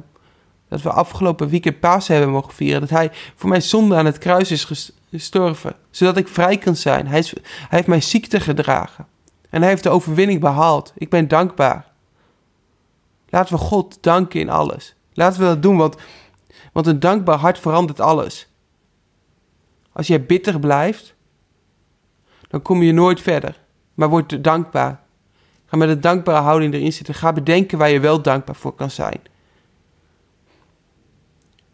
dat 0.68 0.82
we 0.82 0.90
afgelopen 0.90 1.48
weekend 1.48 1.80
Pasen 1.80 2.14
hebben 2.14 2.32
mogen 2.32 2.52
vieren. 2.52 2.80
Dat 2.80 2.90
hij 2.90 3.10
voor 3.34 3.48
mijn 3.48 3.62
zonde 3.62 3.96
aan 3.96 4.06
het 4.06 4.18
kruis 4.18 4.50
is 4.50 4.92
gestorven. 5.10 5.74
Zodat 5.90 6.16
ik 6.16 6.28
vrij 6.28 6.58
kan 6.58 6.76
zijn. 6.76 7.06
Hij, 7.06 7.24
hij 7.32 7.42
heeft 7.68 7.86
mijn 7.86 8.02
ziekte 8.02 8.40
gedragen. 8.40 9.06
En 9.50 9.60
hij 9.60 9.70
heeft 9.70 9.82
de 9.82 9.88
overwinning 9.88 10.40
behaald. 10.40 10.92
Ik 10.96 11.10
ben 11.10 11.28
dankbaar. 11.28 11.86
Laten 13.28 13.54
we 13.54 13.60
God 13.60 13.98
danken 14.00 14.40
in 14.40 14.50
alles. 14.50 14.94
Laten 15.12 15.40
we 15.40 15.46
dat 15.46 15.62
doen, 15.62 15.76
want, 15.76 15.96
want 16.72 16.86
een 16.86 17.00
dankbaar 17.00 17.38
hart 17.38 17.58
verandert 17.58 18.00
alles. 18.00 18.48
Als 19.92 20.06
jij 20.06 20.26
bitter 20.26 20.60
blijft, 20.60 21.14
dan 22.48 22.62
kom 22.62 22.82
je 22.82 22.92
nooit 22.92 23.20
verder. 23.20 23.60
Maar 23.94 24.08
word 24.08 24.44
dankbaar. 24.44 25.00
Ga 25.66 25.76
met 25.76 25.88
een 25.88 26.00
dankbare 26.00 26.42
houding 26.42 26.74
erin 26.74 26.92
zitten. 26.92 27.14
Ga 27.14 27.32
bedenken 27.32 27.78
waar 27.78 27.90
je 27.90 28.00
wel 28.00 28.22
dankbaar 28.22 28.54
voor 28.54 28.74
kan 28.74 28.90
zijn. 28.90 29.20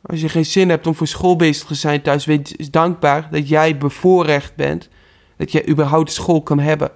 Als 0.02 0.20
je 0.20 0.28
geen 0.28 0.46
zin 0.46 0.68
hebt 0.68 0.86
om 0.86 0.94
voor 0.94 1.06
school 1.06 1.36
bezig 1.36 1.66
te 1.66 1.74
zijn 1.74 2.02
thuis, 2.02 2.24
wees 2.24 2.70
dankbaar 2.70 3.28
dat 3.30 3.48
jij 3.48 3.78
bevoorrecht 3.78 4.54
bent. 4.54 4.88
Dat 5.36 5.52
jij 5.52 5.68
überhaupt 5.68 6.12
school 6.12 6.42
kan 6.42 6.58
hebben. 6.58 6.90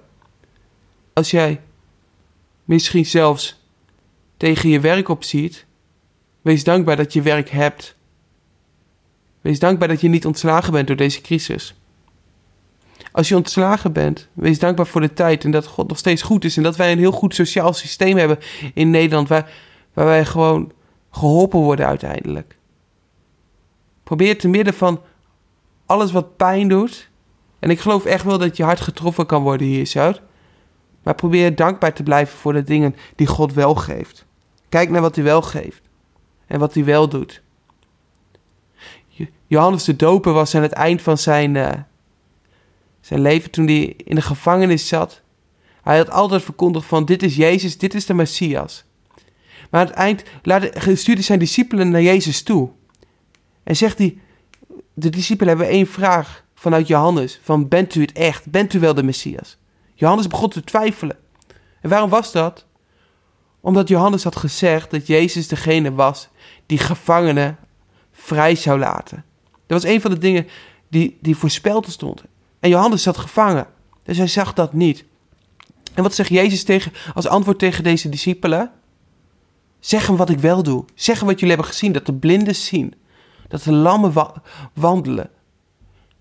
Als 1.13 1.31
jij 1.31 1.61
misschien 2.65 3.05
zelfs 3.05 3.63
tegen 4.37 4.69
je 4.69 4.79
werk 4.79 5.09
opziet, 5.09 5.65
wees 6.41 6.63
dankbaar 6.63 6.95
dat 6.95 7.13
je 7.13 7.21
werk 7.21 7.49
hebt. 7.49 7.95
Wees 9.41 9.59
dankbaar 9.59 9.87
dat 9.87 10.01
je 10.01 10.09
niet 10.09 10.25
ontslagen 10.25 10.73
bent 10.73 10.87
door 10.87 10.95
deze 10.95 11.21
crisis. 11.21 11.75
Als 13.11 13.27
je 13.27 13.35
ontslagen 13.35 13.93
bent, 13.93 14.27
wees 14.33 14.59
dankbaar 14.59 14.87
voor 14.87 15.01
de 15.01 15.13
tijd 15.13 15.43
en 15.43 15.51
dat 15.51 15.65
God 15.65 15.87
nog 15.87 15.97
steeds 15.97 16.21
goed 16.21 16.43
is. 16.43 16.57
En 16.57 16.63
dat 16.63 16.75
wij 16.75 16.91
een 16.91 16.97
heel 16.97 17.11
goed 17.11 17.35
sociaal 17.35 17.73
systeem 17.73 18.17
hebben 18.17 18.39
in 18.73 18.89
Nederland, 18.89 19.27
waar, 19.27 19.51
waar 19.93 20.05
wij 20.05 20.25
gewoon 20.25 20.71
geholpen 21.11 21.59
worden 21.59 21.87
uiteindelijk. 21.87 22.57
Probeer 24.03 24.37
te 24.37 24.47
midden 24.47 24.73
van 24.73 25.01
alles 25.85 26.11
wat 26.11 26.37
pijn 26.37 26.67
doet. 26.67 27.09
En 27.59 27.69
ik 27.69 27.79
geloof 27.79 28.05
echt 28.05 28.23
wel 28.23 28.37
dat 28.37 28.57
je 28.57 28.63
hart 28.63 28.81
getroffen 28.81 29.25
kan 29.25 29.43
worden 29.43 29.67
hier, 29.67 29.85
zo. 29.85 30.13
Maar 31.03 31.15
probeer 31.15 31.55
dankbaar 31.55 31.93
te 31.93 32.03
blijven 32.03 32.37
voor 32.37 32.53
de 32.53 32.63
dingen 32.63 32.95
die 33.15 33.27
God 33.27 33.53
wel 33.53 33.75
geeft. 33.75 34.25
Kijk 34.69 34.89
naar 34.89 35.01
wat 35.01 35.15
hij 35.15 35.23
wel 35.23 35.41
geeft. 35.41 35.81
En 36.51 36.59
wat 36.59 36.73
hij 36.73 36.83
wel 36.85 37.09
doet. 37.09 37.41
Johannes 39.47 39.83
de 39.83 39.95
Doper 39.95 40.33
was 40.33 40.55
aan 40.55 40.61
het 40.61 40.71
eind 40.71 41.01
van 41.01 41.17
zijn, 41.17 41.55
uh, 41.55 41.71
zijn 43.01 43.21
leven 43.21 43.51
toen 43.51 43.65
hij 43.65 43.83
in 43.83 44.15
de 44.15 44.21
gevangenis 44.21 44.87
zat. 44.87 45.21
Hij 45.81 45.97
had 45.97 46.09
altijd 46.09 46.43
verkondigd 46.43 46.85
van 46.85 47.05
dit 47.05 47.23
is 47.23 47.35
Jezus, 47.35 47.77
dit 47.77 47.93
is 47.93 48.05
de 48.05 48.13
Messias. 48.13 48.83
Maar 49.69 49.81
aan 49.81 49.87
het 49.87 49.95
eind 49.95 50.99
stuurde 50.99 51.21
zijn 51.21 51.39
discipelen 51.39 51.89
naar 51.89 52.01
Jezus 52.01 52.43
toe. 52.43 52.69
En 53.63 53.75
zegt 53.75 53.97
hij, 53.97 54.17
de 54.93 55.09
discipelen 55.09 55.57
hebben 55.57 55.75
één 55.75 55.87
vraag 55.87 56.43
vanuit 56.55 56.87
Johannes. 56.87 57.39
Van 57.43 57.67
bent 57.67 57.95
u 57.95 58.01
het 58.01 58.11
echt? 58.11 58.49
Bent 58.49 58.73
u 58.73 58.79
wel 58.79 58.93
de 58.93 59.03
Messias? 59.03 59.57
Johannes 59.93 60.27
begon 60.27 60.49
te 60.49 60.63
twijfelen. 60.63 61.17
En 61.81 61.89
waarom 61.89 62.09
was 62.09 62.31
dat? 62.31 62.65
Omdat 63.61 63.87
Johannes 63.87 64.23
had 64.23 64.35
gezegd 64.35 64.91
dat 64.91 65.07
Jezus 65.07 65.47
degene 65.47 65.93
was 65.93 66.29
die 66.71 66.79
gevangenen 66.79 67.57
vrij 68.11 68.55
zou 68.55 68.79
laten. 68.79 69.23
Dat 69.67 69.81
was 69.81 69.91
een 69.91 70.01
van 70.01 70.11
de 70.11 70.17
dingen 70.17 70.47
die, 70.87 71.17
die 71.21 71.35
voorspeld 71.35 71.89
stond. 71.89 72.23
En 72.59 72.69
Johannes 72.69 73.03
zat 73.03 73.17
gevangen. 73.17 73.67
Dus 74.03 74.17
hij 74.17 74.27
zag 74.27 74.53
dat 74.53 74.73
niet. 74.73 75.05
En 75.93 76.03
wat 76.03 76.13
zegt 76.13 76.29
Jezus 76.29 76.63
tegen, 76.63 76.91
als 77.13 77.27
antwoord 77.27 77.59
tegen 77.59 77.83
deze 77.83 78.09
discipelen? 78.09 78.71
Zeg 79.79 80.07
hem 80.07 80.15
wat 80.15 80.29
ik 80.29 80.39
wel 80.39 80.63
doe. 80.63 80.85
Zeg 80.95 81.17
hem 81.19 81.27
wat 81.27 81.39
jullie 81.39 81.55
hebben 81.55 81.73
gezien. 81.73 81.91
Dat 81.91 82.05
de 82.05 82.13
blinden 82.13 82.55
zien. 82.55 82.93
Dat 83.47 83.63
de 83.63 83.73
lammen 83.73 84.13
wandelen. 84.73 85.29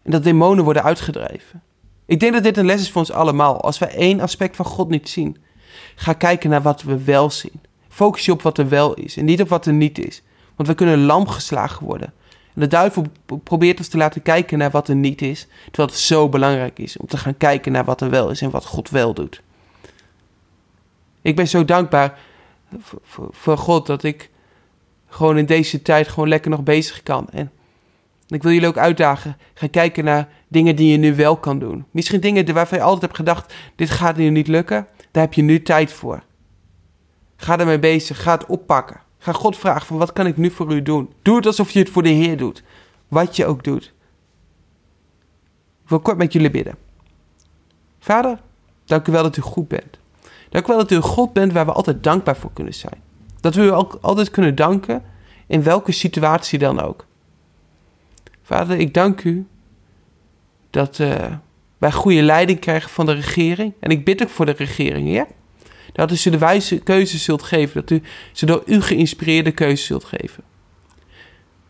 En 0.02 0.10
dat 0.10 0.24
demonen 0.24 0.64
worden 0.64 0.82
uitgedreven. 0.82 1.62
Ik 2.06 2.20
denk 2.20 2.32
dat 2.32 2.42
dit 2.42 2.56
een 2.56 2.66
les 2.66 2.80
is 2.80 2.90
voor 2.90 3.00
ons 3.00 3.12
allemaal. 3.12 3.60
Als 3.60 3.78
we 3.78 3.86
één 3.86 4.20
aspect 4.20 4.56
van 4.56 4.64
God 4.64 4.88
niet 4.88 5.08
zien, 5.08 5.36
ga 5.94 6.12
kijken 6.12 6.50
naar 6.50 6.62
wat 6.62 6.82
we 6.82 7.04
wel 7.04 7.30
zien. 7.30 7.60
Focus 7.88 8.24
je 8.24 8.32
op 8.32 8.42
wat 8.42 8.58
er 8.58 8.68
wel 8.68 8.94
is 8.94 9.16
en 9.16 9.24
niet 9.24 9.40
op 9.40 9.48
wat 9.48 9.66
er 9.66 9.72
niet 9.72 9.98
is. 10.06 10.22
Want 10.60 10.72
we 10.72 10.78
kunnen 10.78 11.04
lam 11.04 11.28
geslagen 11.28 11.86
worden. 11.86 12.12
En 12.54 12.60
de 12.60 12.66
duivel 12.66 13.06
probeert 13.44 13.78
ons 13.78 13.88
te 13.88 13.96
laten 13.96 14.22
kijken 14.22 14.58
naar 14.58 14.70
wat 14.70 14.88
er 14.88 14.94
niet 14.94 15.22
is, 15.22 15.46
terwijl 15.64 15.88
het 15.88 15.98
zo 15.98 16.28
belangrijk 16.28 16.78
is 16.78 16.96
om 16.96 17.06
te 17.06 17.16
gaan 17.16 17.36
kijken 17.36 17.72
naar 17.72 17.84
wat 17.84 18.00
er 18.00 18.10
wel 18.10 18.30
is 18.30 18.40
en 18.40 18.50
wat 18.50 18.64
God 18.64 18.90
wel 18.90 19.14
doet. 19.14 19.42
Ik 21.22 21.36
ben 21.36 21.48
zo 21.48 21.64
dankbaar 21.64 22.18
voor, 23.02 23.28
voor 23.30 23.58
God 23.58 23.86
dat 23.86 24.02
ik 24.02 24.30
gewoon 25.08 25.38
in 25.38 25.46
deze 25.46 25.82
tijd 25.82 26.08
gewoon 26.08 26.28
lekker 26.28 26.50
nog 26.50 26.62
bezig 26.62 27.02
kan. 27.02 27.28
En 27.30 27.50
ik 28.28 28.42
wil 28.42 28.52
jullie 28.52 28.68
ook 28.68 28.78
uitdagen. 28.78 29.36
Ga 29.54 29.66
kijken 29.66 30.04
naar 30.04 30.28
dingen 30.48 30.76
die 30.76 30.90
je 30.90 30.98
nu 30.98 31.14
wel 31.14 31.36
kan 31.36 31.58
doen. 31.58 31.84
Misschien 31.90 32.20
dingen 32.20 32.54
waarvan 32.54 32.78
je 32.78 32.84
altijd 32.84 33.02
hebt 33.02 33.16
gedacht: 33.16 33.54
dit 33.76 33.90
gaat 33.90 34.16
nu 34.16 34.30
niet 34.30 34.48
lukken. 34.48 34.86
Daar 35.10 35.22
heb 35.22 35.34
je 35.34 35.42
nu 35.42 35.62
tijd 35.62 35.92
voor. 35.92 36.22
Ga 37.36 37.58
ermee 37.58 37.78
bezig. 37.78 38.22
Ga 38.22 38.32
het 38.32 38.46
oppakken. 38.46 39.08
Ga 39.22 39.32
God 39.32 39.56
vragen: 39.56 39.86
van 39.86 39.98
wat 39.98 40.12
kan 40.12 40.26
ik 40.26 40.36
nu 40.36 40.50
voor 40.50 40.72
u 40.72 40.82
doen? 40.82 41.12
Doe 41.22 41.36
het 41.36 41.46
alsof 41.46 41.70
je 41.70 41.78
het 41.78 41.90
voor 41.90 42.02
de 42.02 42.08
Heer 42.08 42.36
doet. 42.36 42.62
Wat 43.08 43.36
je 43.36 43.46
ook 43.46 43.64
doet. 43.64 43.92
Ik 45.82 45.88
wil 45.88 46.00
kort 46.00 46.16
met 46.16 46.32
jullie 46.32 46.50
bidden. 46.50 46.74
Vader, 47.98 48.38
dank 48.84 49.08
u 49.08 49.12
wel 49.12 49.22
dat 49.22 49.36
u 49.36 49.40
goed 49.40 49.68
bent. 49.68 49.98
Dank 50.48 50.64
u 50.64 50.68
wel 50.68 50.78
dat 50.78 50.90
u 50.90 50.96
een 50.96 51.02
God 51.02 51.32
bent 51.32 51.52
waar 51.52 51.66
we 51.66 51.72
altijd 51.72 52.02
dankbaar 52.02 52.36
voor 52.36 52.52
kunnen 52.52 52.74
zijn. 52.74 53.02
Dat 53.40 53.54
we 53.54 53.62
u 53.62 53.72
ook 53.72 53.98
altijd 54.00 54.30
kunnen 54.30 54.54
danken 54.54 55.02
in 55.46 55.62
welke 55.62 55.92
situatie 55.92 56.58
dan 56.58 56.80
ook. 56.80 57.06
Vader, 58.42 58.78
ik 58.78 58.94
dank 58.94 59.24
u 59.24 59.46
dat 60.70 60.98
uh, 60.98 61.14
wij 61.78 61.92
goede 61.92 62.22
leiding 62.22 62.58
krijgen 62.58 62.90
van 62.90 63.06
de 63.06 63.12
regering. 63.12 63.72
En 63.80 63.90
ik 63.90 64.04
bid 64.04 64.22
ook 64.22 64.28
voor 64.28 64.46
de 64.46 64.52
regering, 64.52 65.12
ja? 65.12 65.26
Dat 65.92 66.10
u 66.10 66.16
ze 66.16 66.30
de 66.30 66.38
wijze 66.38 66.78
keuzes 66.78 67.24
zult 67.24 67.42
geven. 67.42 67.80
Dat 67.80 67.90
u 67.90 68.02
ze 68.32 68.46
door 68.46 68.62
u 68.66 68.80
geïnspireerde 68.80 69.50
keuzes 69.50 69.86
zult 69.86 70.04
geven. 70.04 70.44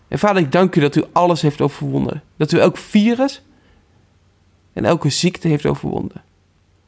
En 0.09 0.19
vader, 0.19 0.43
ik 0.43 0.53
dank 0.53 0.77
u 0.77 0.81
dat 0.81 0.97
u 0.97 1.05
alles 1.12 1.43
heeft 1.43 1.61
overwonnen. 1.61 2.23
Dat 2.37 2.53
u 2.53 2.59
elk 2.59 2.77
virus 2.77 3.43
en 4.73 4.85
elke 4.85 5.09
ziekte 5.09 5.49
heeft 5.49 5.67
overwonnen. 5.67 6.23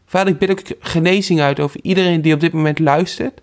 Vader, 0.06 0.32
ik 0.32 0.38
bid 0.38 0.50
ook 0.50 0.62
genezing 0.80 1.40
uit 1.40 1.60
over 1.60 1.80
iedereen 1.82 2.22
die 2.22 2.34
op 2.34 2.40
dit 2.40 2.52
moment 2.52 2.78
luistert. 2.78 3.40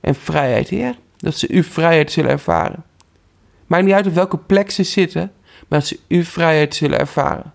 En 0.00 0.14
vrijheid, 0.14 0.68
Heer. 0.68 0.96
Dat 1.16 1.36
ze 1.36 1.46
uw 1.50 1.62
vrijheid 1.62 2.12
zullen 2.12 2.30
ervaren. 2.30 2.84
Maakt 3.66 3.84
niet 3.84 3.94
uit 3.94 4.06
op 4.06 4.14
welke 4.14 4.38
plek 4.38 4.70
ze 4.70 4.82
zitten, 4.82 5.32
maar 5.68 5.78
dat 5.78 5.88
ze 5.88 5.98
uw 6.08 6.22
vrijheid 6.22 6.74
zullen 6.74 6.98
ervaren. 6.98 7.52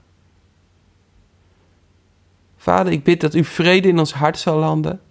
Vader, 2.63 2.91
ik 2.91 3.03
bid 3.03 3.21
dat 3.21 3.33
uw 3.33 3.43
vrede 3.43 3.87
in 3.87 3.99
ons 3.99 4.13
hart 4.13 4.37
zal 4.39 4.57
landen. 4.57 5.01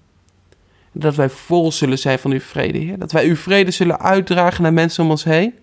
Dat 0.92 1.14
wij 1.14 1.30
vol 1.30 1.72
zullen 1.72 1.98
zijn 1.98 2.18
van 2.18 2.30
uw 2.30 2.40
vrede, 2.40 2.78
Heer. 2.78 2.98
Dat 2.98 3.12
wij 3.12 3.26
uw 3.26 3.36
vrede 3.36 3.70
zullen 3.70 4.00
uitdragen 4.00 4.62
naar 4.62 4.72
mensen 4.72 5.04
om 5.04 5.10
ons 5.10 5.24
heen. 5.24 5.54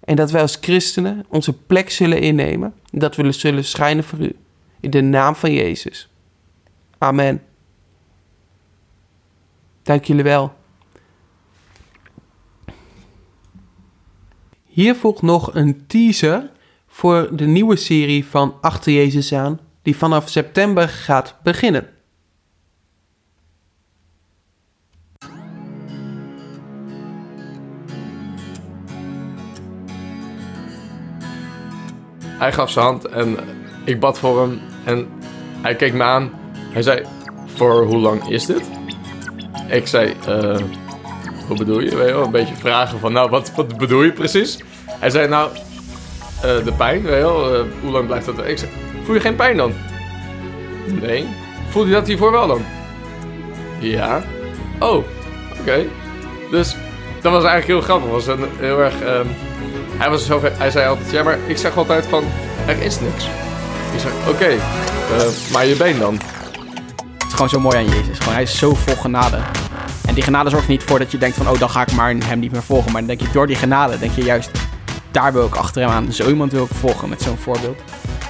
En 0.00 0.16
dat 0.16 0.30
wij 0.30 0.40
als 0.40 0.58
christenen 0.60 1.26
onze 1.28 1.52
plek 1.52 1.90
zullen 1.90 2.20
innemen. 2.20 2.74
Dat 2.90 3.16
we 3.16 3.32
zullen 3.32 3.64
schijnen 3.64 4.04
voor 4.04 4.18
u. 4.18 4.36
In 4.80 4.90
de 4.90 5.00
naam 5.00 5.34
van 5.34 5.52
Jezus. 5.52 6.08
Amen. 6.98 7.42
Dank 9.82 10.04
jullie 10.04 10.24
wel. 10.24 10.54
Hier 14.66 14.94
volgt 14.94 15.22
nog 15.22 15.54
een 15.54 15.86
teaser 15.86 16.50
voor 16.86 17.36
de 17.36 17.46
nieuwe 17.46 17.76
serie 17.76 18.24
van 18.24 18.54
Achter 18.60 18.92
Jezus 18.92 19.32
aan, 19.32 19.66
die 19.88 19.96
vanaf 19.96 20.28
september 20.28 20.88
gaat 20.88 21.34
beginnen. 21.42 21.88
Hij 32.26 32.52
gaf 32.52 32.70
zijn 32.70 32.84
hand 32.84 33.04
en 33.04 33.36
ik 33.84 34.00
bad 34.00 34.18
voor 34.18 34.40
hem 34.40 34.60
en 34.84 35.08
hij 35.62 35.76
keek 35.76 35.92
me 35.92 36.02
aan. 36.02 36.30
Hij 36.72 36.82
zei, 36.82 37.06
voor 37.46 37.84
hoe 37.84 37.98
lang 37.98 38.28
is 38.28 38.46
dit? 38.46 38.62
Ik 39.68 39.86
zei, 39.86 40.14
uh, 40.28 40.58
hoe 41.46 41.56
bedoel 41.56 41.80
je? 41.80 41.96
Weet 41.96 42.14
een 42.14 42.30
beetje 42.30 42.54
vragen 42.54 42.98
van, 42.98 43.12
nou, 43.12 43.30
wat, 43.30 43.54
wat 43.54 43.76
bedoel 43.76 44.02
je 44.02 44.12
precies? 44.12 44.58
Hij 44.84 45.10
zei, 45.10 45.28
nou, 45.28 45.50
uh, 45.50 46.64
de 46.64 46.72
pijn, 46.76 47.02
weet 47.02 47.22
uh, 47.22 47.28
hoe 47.80 47.90
lang 47.90 48.06
blijft 48.06 48.26
dat? 48.26 48.46
Ik 48.46 48.58
zei, 48.58 48.70
voel 49.08 49.16
je 49.16 49.22
geen 49.22 49.36
pijn 49.36 49.56
dan? 49.56 49.72
Nee. 51.00 51.26
Voel 51.68 51.86
je 51.86 51.92
dat 51.92 52.06
hiervoor 52.06 52.30
wel 52.30 52.46
dan? 52.46 52.64
Ja. 53.78 54.22
Oh, 54.78 55.04
oké. 55.60 55.84
Dus 56.50 56.76
dat 57.20 57.32
was 57.32 57.44
eigenlijk 57.44 57.66
heel 57.66 57.80
grappig. 57.80 58.10
Was 58.10 58.26
een, 58.26 58.48
heel 58.58 58.80
erg. 58.80 58.94
Um, 59.00 59.26
hij, 59.96 60.10
was 60.10 60.26
zo, 60.26 60.40
hij 60.42 60.70
zei 60.70 60.88
altijd: 60.88 61.10
Ja, 61.10 61.22
maar 61.22 61.38
ik 61.46 61.56
zeg 61.56 61.76
altijd 61.76 62.06
van: 62.06 62.24
Er 62.66 62.82
is 62.82 63.00
niks. 63.00 63.24
Ik 63.92 64.00
zeg: 64.00 64.12
Oké, 64.28 64.48
uh, 64.48 65.52
maar 65.52 65.66
je 65.66 65.76
been 65.76 65.98
dan? 65.98 66.14
Het 66.14 67.26
is 67.26 67.32
gewoon 67.32 67.48
zo 67.48 67.60
mooi 67.60 67.76
aan 67.76 67.88
Jezus. 67.88 68.18
Gewoon, 68.18 68.34
hij 68.34 68.42
is 68.42 68.58
zo 68.58 68.74
vol 68.74 68.96
genade. 68.96 69.38
En 70.06 70.14
die 70.14 70.22
genade 70.22 70.50
zorgt 70.50 70.68
niet 70.68 70.82
voor 70.82 70.98
dat 70.98 71.10
je 71.10 71.18
denkt 71.18 71.36
van, 71.36 71.48
oh, 71.48 71.58
dan 71.58 71.70
ga 71.70 71.82
ik 71.82 71.92
maar 71.92 72.14
hem 72.24 72.38
niet 72.38 72.52
meer 72.52 72.62
volgen. 72.62 72.92
Maar 72.92 73.00
dan 73.00 73.16
denk 73.16 73.20
je, 73.20 73.32
door 73.32 73.46
die 73.46 73.56
genade, 73.56 73.98
denk 73.98 74.12
je 74.12 74.22
juist, 74.22 74.50
daar 75.10 75.32
wil 75.32 75.46
ik 75.46 75.54
achter 75.54 75.82
hem 75.82 75.90
aan. 75.90 76.12
Zo 76.12 76.28
iemand 76.28 76.52
wil 76.52 76.64
ik 76.64 76.70
volgen 76.74 77.08
met 77.08 77.22
zo'n 77.22 77.36
voorbeeld. 77.36 77.80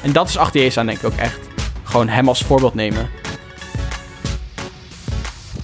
En 0.03 0.13
dat 0.13 0.29
is 0.29 0.39
achter 0.39 0.61
Jezus 0.61 0.79
aan, 0.79 0.87
denk 0.87 0.99
ik 0.99 1.05
ook 1.05 1.17
echt. 1.17 1.39
Gewoon 1.83 2.09
hem 2.09 2.29
als 2.29 2.45
voorbeeld 2.45 2.75
nemen. 2.75 3.11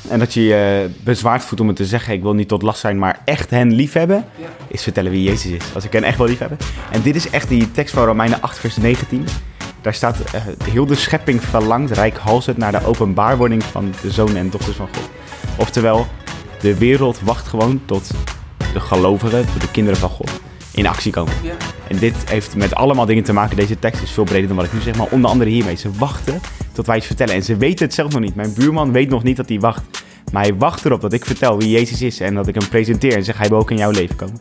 En 0.08 0.18
dat 0.18 0.34
je 0.34 0.42
je 0.42 0.90
bezwaard 1.04 1.42
voelt 1.42 1.60
om 1.60 1.66
het 1.66 1.76
te 1.76 1.84
zeggen, 1.84 2.14
ik 2.14 2.22
wil 2.22 2.34
niet 2.34 2.48
tot 2.48 2.62
last 2.62 2.80
zijn, 2.80 2.98
maar 2.98 3.20
echt 3.24 3.50
hen 3.50 3.72
liefhebben, 3.72 4.24
is 4.68 4.82
vertellen 4.82 5.10
wie 5.10 5.22
Jezus 5.22 5.50
is. 5.50 5.64
Als 5.74 5.84
ik 5.84 5.92
hen 5.92 6.04
echt 6.04 6.16
wil 6.16 6.26
liefhebben. 6.26 6.58
En 6.90 7.02
dit 7.02 7.16
is 7.16 7.30
echt 7.30 7.48
die 7.48 7.70
tekst 7.70 7.94
van 7.94 8.04
Romeinen 8.04 8.42
8, 8.42 8.58
vers 8.58 8.76
19. 8.76 9.26
Daar 9.80 9.94
staat, 9.94 10.16
uh, 10.34 10.40
heel 10.64 10.86
de 10.86 10.94
schepping 10.94 11.42
verlangt, 11.42 11.90
rijkhalsend 11.90 12.56
naar 12.56 12.72
de 12.72 12.86
openbaarwording 12.86 13.62
van 13.62 13.94
de 14.02 14.10
zonen 14.10 14.36
en 14.36 14.50
dochters 14.50 14.76
van 14.76 14.88
God. 14.94 15.10
Oftewel, 15.56 16.06
de 16.60 16.78
wereld 16.78 17.20
wacht 17.20 17.46
gewoon 17.46 17.80
tot 17.84 18.10
de 18.72 18.80
gelovigen, 18.80 19.46
de 19.58 19.70
kinderen 19.70 20.00
van 20.00 20.08
God, 20.08 20.30
in 20.72 20.86
actie 20.86 21.12
komen. 21.12 21.32
Ja. 21.42 21.54
En 21.88 21.98
dit 21.98 22.30
heeft 22.30 22.56
met 22.56 22.74
allemaal 22.74 23.06
dingen 23.06 23.24
te 23.24 23.32
maken. 23.32 23.56
Deze 23.56 23.78
tekst 23.78 24.02
is 24.02 24.10
veel 24.10 24.24
breder 24.24 24.48
dan 24.48 24.56
wat 24.56 24.66
ik 24.66 24.72
nu 24.72 24.80
zeg, 24.80 24.96
maar 24.96 25.06
onder 25.10 25.30
andere 25.30 25.50
hiermee. 25.50 25.76
Ze 25.76 25.90
wachten 25.98 26.40
tot 26.72 26.86
wij 26.86 26.96
iets 26.96 27.06
vertellen. 27.06 27.34
En 27.34 27.42
ze 27.42 27.56
weten 27.56 27.84
het 27.84 27.94
zelf 27.94 28.12
nog 28.12 28.20
niet. 28.20 28.34
Mijn 28.34 28.54
buurman 28.54 28.92
weet 28.92 29.08
nog 29.08 29.22
niet 29.22 29.36
dat 29.36 29.48
hij 29.48 29.60
wacht. 29.60 29.82
Maar 30.32 30.42
hij 30.42 30.56
wacht 30.56 30.84
erop 30.84 31.00
dat 31.00 31.12
ik 31.12 31.24
vertel 31.24 31.58
wie 31.58 31.70
Jezus 31.70 32.02
is 32.02 32.20
en 32.20 32.34
dat 32.34 32.48
ik 32.48 32.54
hem 32.54 32.68
presenteer 32.68 33.16
en 33.16 33.24
zeg 33.24 33.38
hij 33.38 33.48
wil 33.48 33.58
ook 33.58 33.70
in 33.70 33.76
jouw 33.76 33.90
leven 33.90 34.16
komen. 34.16 34.40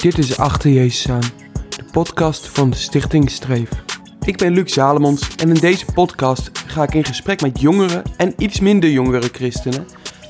Dit 0.00 0.18
is 0.18 0.38
Achter 0.38 0.70
Jezus 0.70 1.10
aan, 1.10 1.20
de 1.68 1.84
podcast 1.92 2.48
van 2.48 2.72
Stichting 2.72 3.30
Streef. 3.30 3.68
Ik 4.24 4.36
ben 4.36 4.52
Luc 4.52 4.72
Zalemons 4.72 5.28
en 5.36 5.48
in 5.48 5.54
deze 5.54 5.84
podcast 5.94 6.50
ga 6.66 6.82
ik 6.82 6.94
in 6.94 7.04
gesprek 7.04 7.40
met 7.40 7.60
jongere 7.60 8.02
en 8.16 8.34
iets 8.38 8.60
minder 8.60 8.90
jongere 8.90 9.28
christenen 9.32 9.86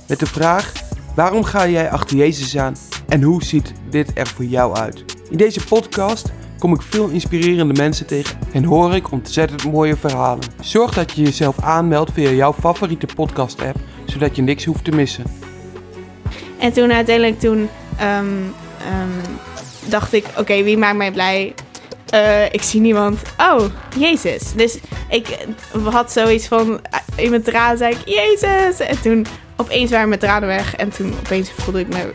met 0.09 0.19
de 0.19 0.27
vraag: 0.27 0.73
waarom 1.15 1.45
ga 1.45 1.69
jij 1.69 1.91
achter 1.91 2.17
Jezus 2.17 2.57
aan 2.59 2.77
en 3.09 3.23
hoe 3.23 3.45
ziet 3.45 3.73
dit 3.91 4.11
er 4.15 4.27
voor 4.27 4.45
jou 4.45 4.77
uit? 4.77 5.05
In 5.31 5.37
deze 5.37 5.65
podcast 5.65 6.33
kom 6.59 6.75
ik 6.75 6.83
veel 6.83 7.09
inspirerende 7.09 7.73
mensen 7.73 8.07
tegen 8.07 8.39
en 8.53 8.65
hoor 8.65 8.95
ik 8.95 9.11
ontzettend 9.11 9.65
mooie 9.65 9.97
verhalen. 9.97 10.45
Zorg 10.61 10.95
dat 10.95 11.13
je 11.13 11.23
jezelf 11.23 11.61
aanmeldt 11.61 12.13
via 12.13 12.31
jouw 12.31 12.53
favoriete 12.53 13.07
podcast-app, 13.15 13.77
zodat 14.05 14.37
je 14.37 14.43
niks 14.43 14.65
hoeft 14.65 14.85
te 14.85 14.91
missen. 14.91 15.25
En 16.59 16.73
toen 16.73 16.93
uiteindelijk 16.93 17.41
toen 17.41 17.69
ehm, 17.97 18.27
ehm, 18.79 19.39
dacht 19.89 20.13
ik, 20.13 20.25
oké, 20.39 20.63
wie 20.63 20.79
maakt 20.79 20.97
mij 20.97 21.13
blij? 21.13 21.55
Eh, 22.09 22.45
ik 22.45 22.63
zie 22.63 22.81
niemand. 22.81 23.23
Oh, 23.39 23.63
Jezus. 23.99 24.53
Dus 24.53 24.79
ik 25.09 25.47
had 25.85 26.13
zoiets 26.13 26.47
van, 26.47 26.81
eh, 26.91 27.25
in 27.25 27.31
mijn 27.31 27.43
tranen 27.43 27.79
zei 27.79 27.95
ik, 27.95 28.03
Jezus. 28.05 28.81
En 28.81 29.01
toen 29.01 29.27
opeens 29.57 29.91
waren 29.91 30.09
mijn 30.09 30.21
tranen 30.21 30.49
weg. 30.49 30.77
En 30.77 30.89
toen 30.91 31.15
opeens 31.19 31.51
voelde 31.51 31.81
ik 31.81 31.89
me 31.89 32.13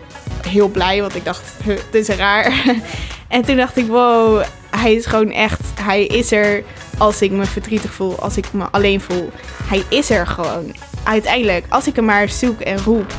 heel 0.47 0.67
blij, 0.67 1.01
want 1.01 1.15
ik 1.15 1.25
dacht, 1.25 1.43
dit 1.91 2.09
is 2.09 2.15
raar. 2.15 2.53
en 3.27 3.41
toen 3.41 3.55
dacht 3.55 3.77
ik, 3.77 3.87
wow, 3.87 4.43
hij 4.69 4.93
is 4.93 5.05
gewoon 5.05 5.31
echt, 5.31 5.61
hij 5.79 6.05
is 6.05 6.31
er 6.31 6.63
als 6.97 7.21
ik 7.21 7.31
me 7.31 7.45
verdrietig 7.45 7.93
voel, 7.93 8.19
als 8.19 8.37
ik 8.37 8.53
me 8.53 8.65
alleen 8.71 9.01
voel. 9.01 9.31
Hij 9.63 9.83
is 9.89 10.09
er 10.09 10.27
gewoon. 10.27 10.75
Uiteindelijk, 11.03 11.65
als 11.69 11.87
ik 11.87 11.95
hem 11.95 12.05
maar 12.05 12.29
zoek 12.29 12.59
en 12.59 12.83
roep, 12.83 13.13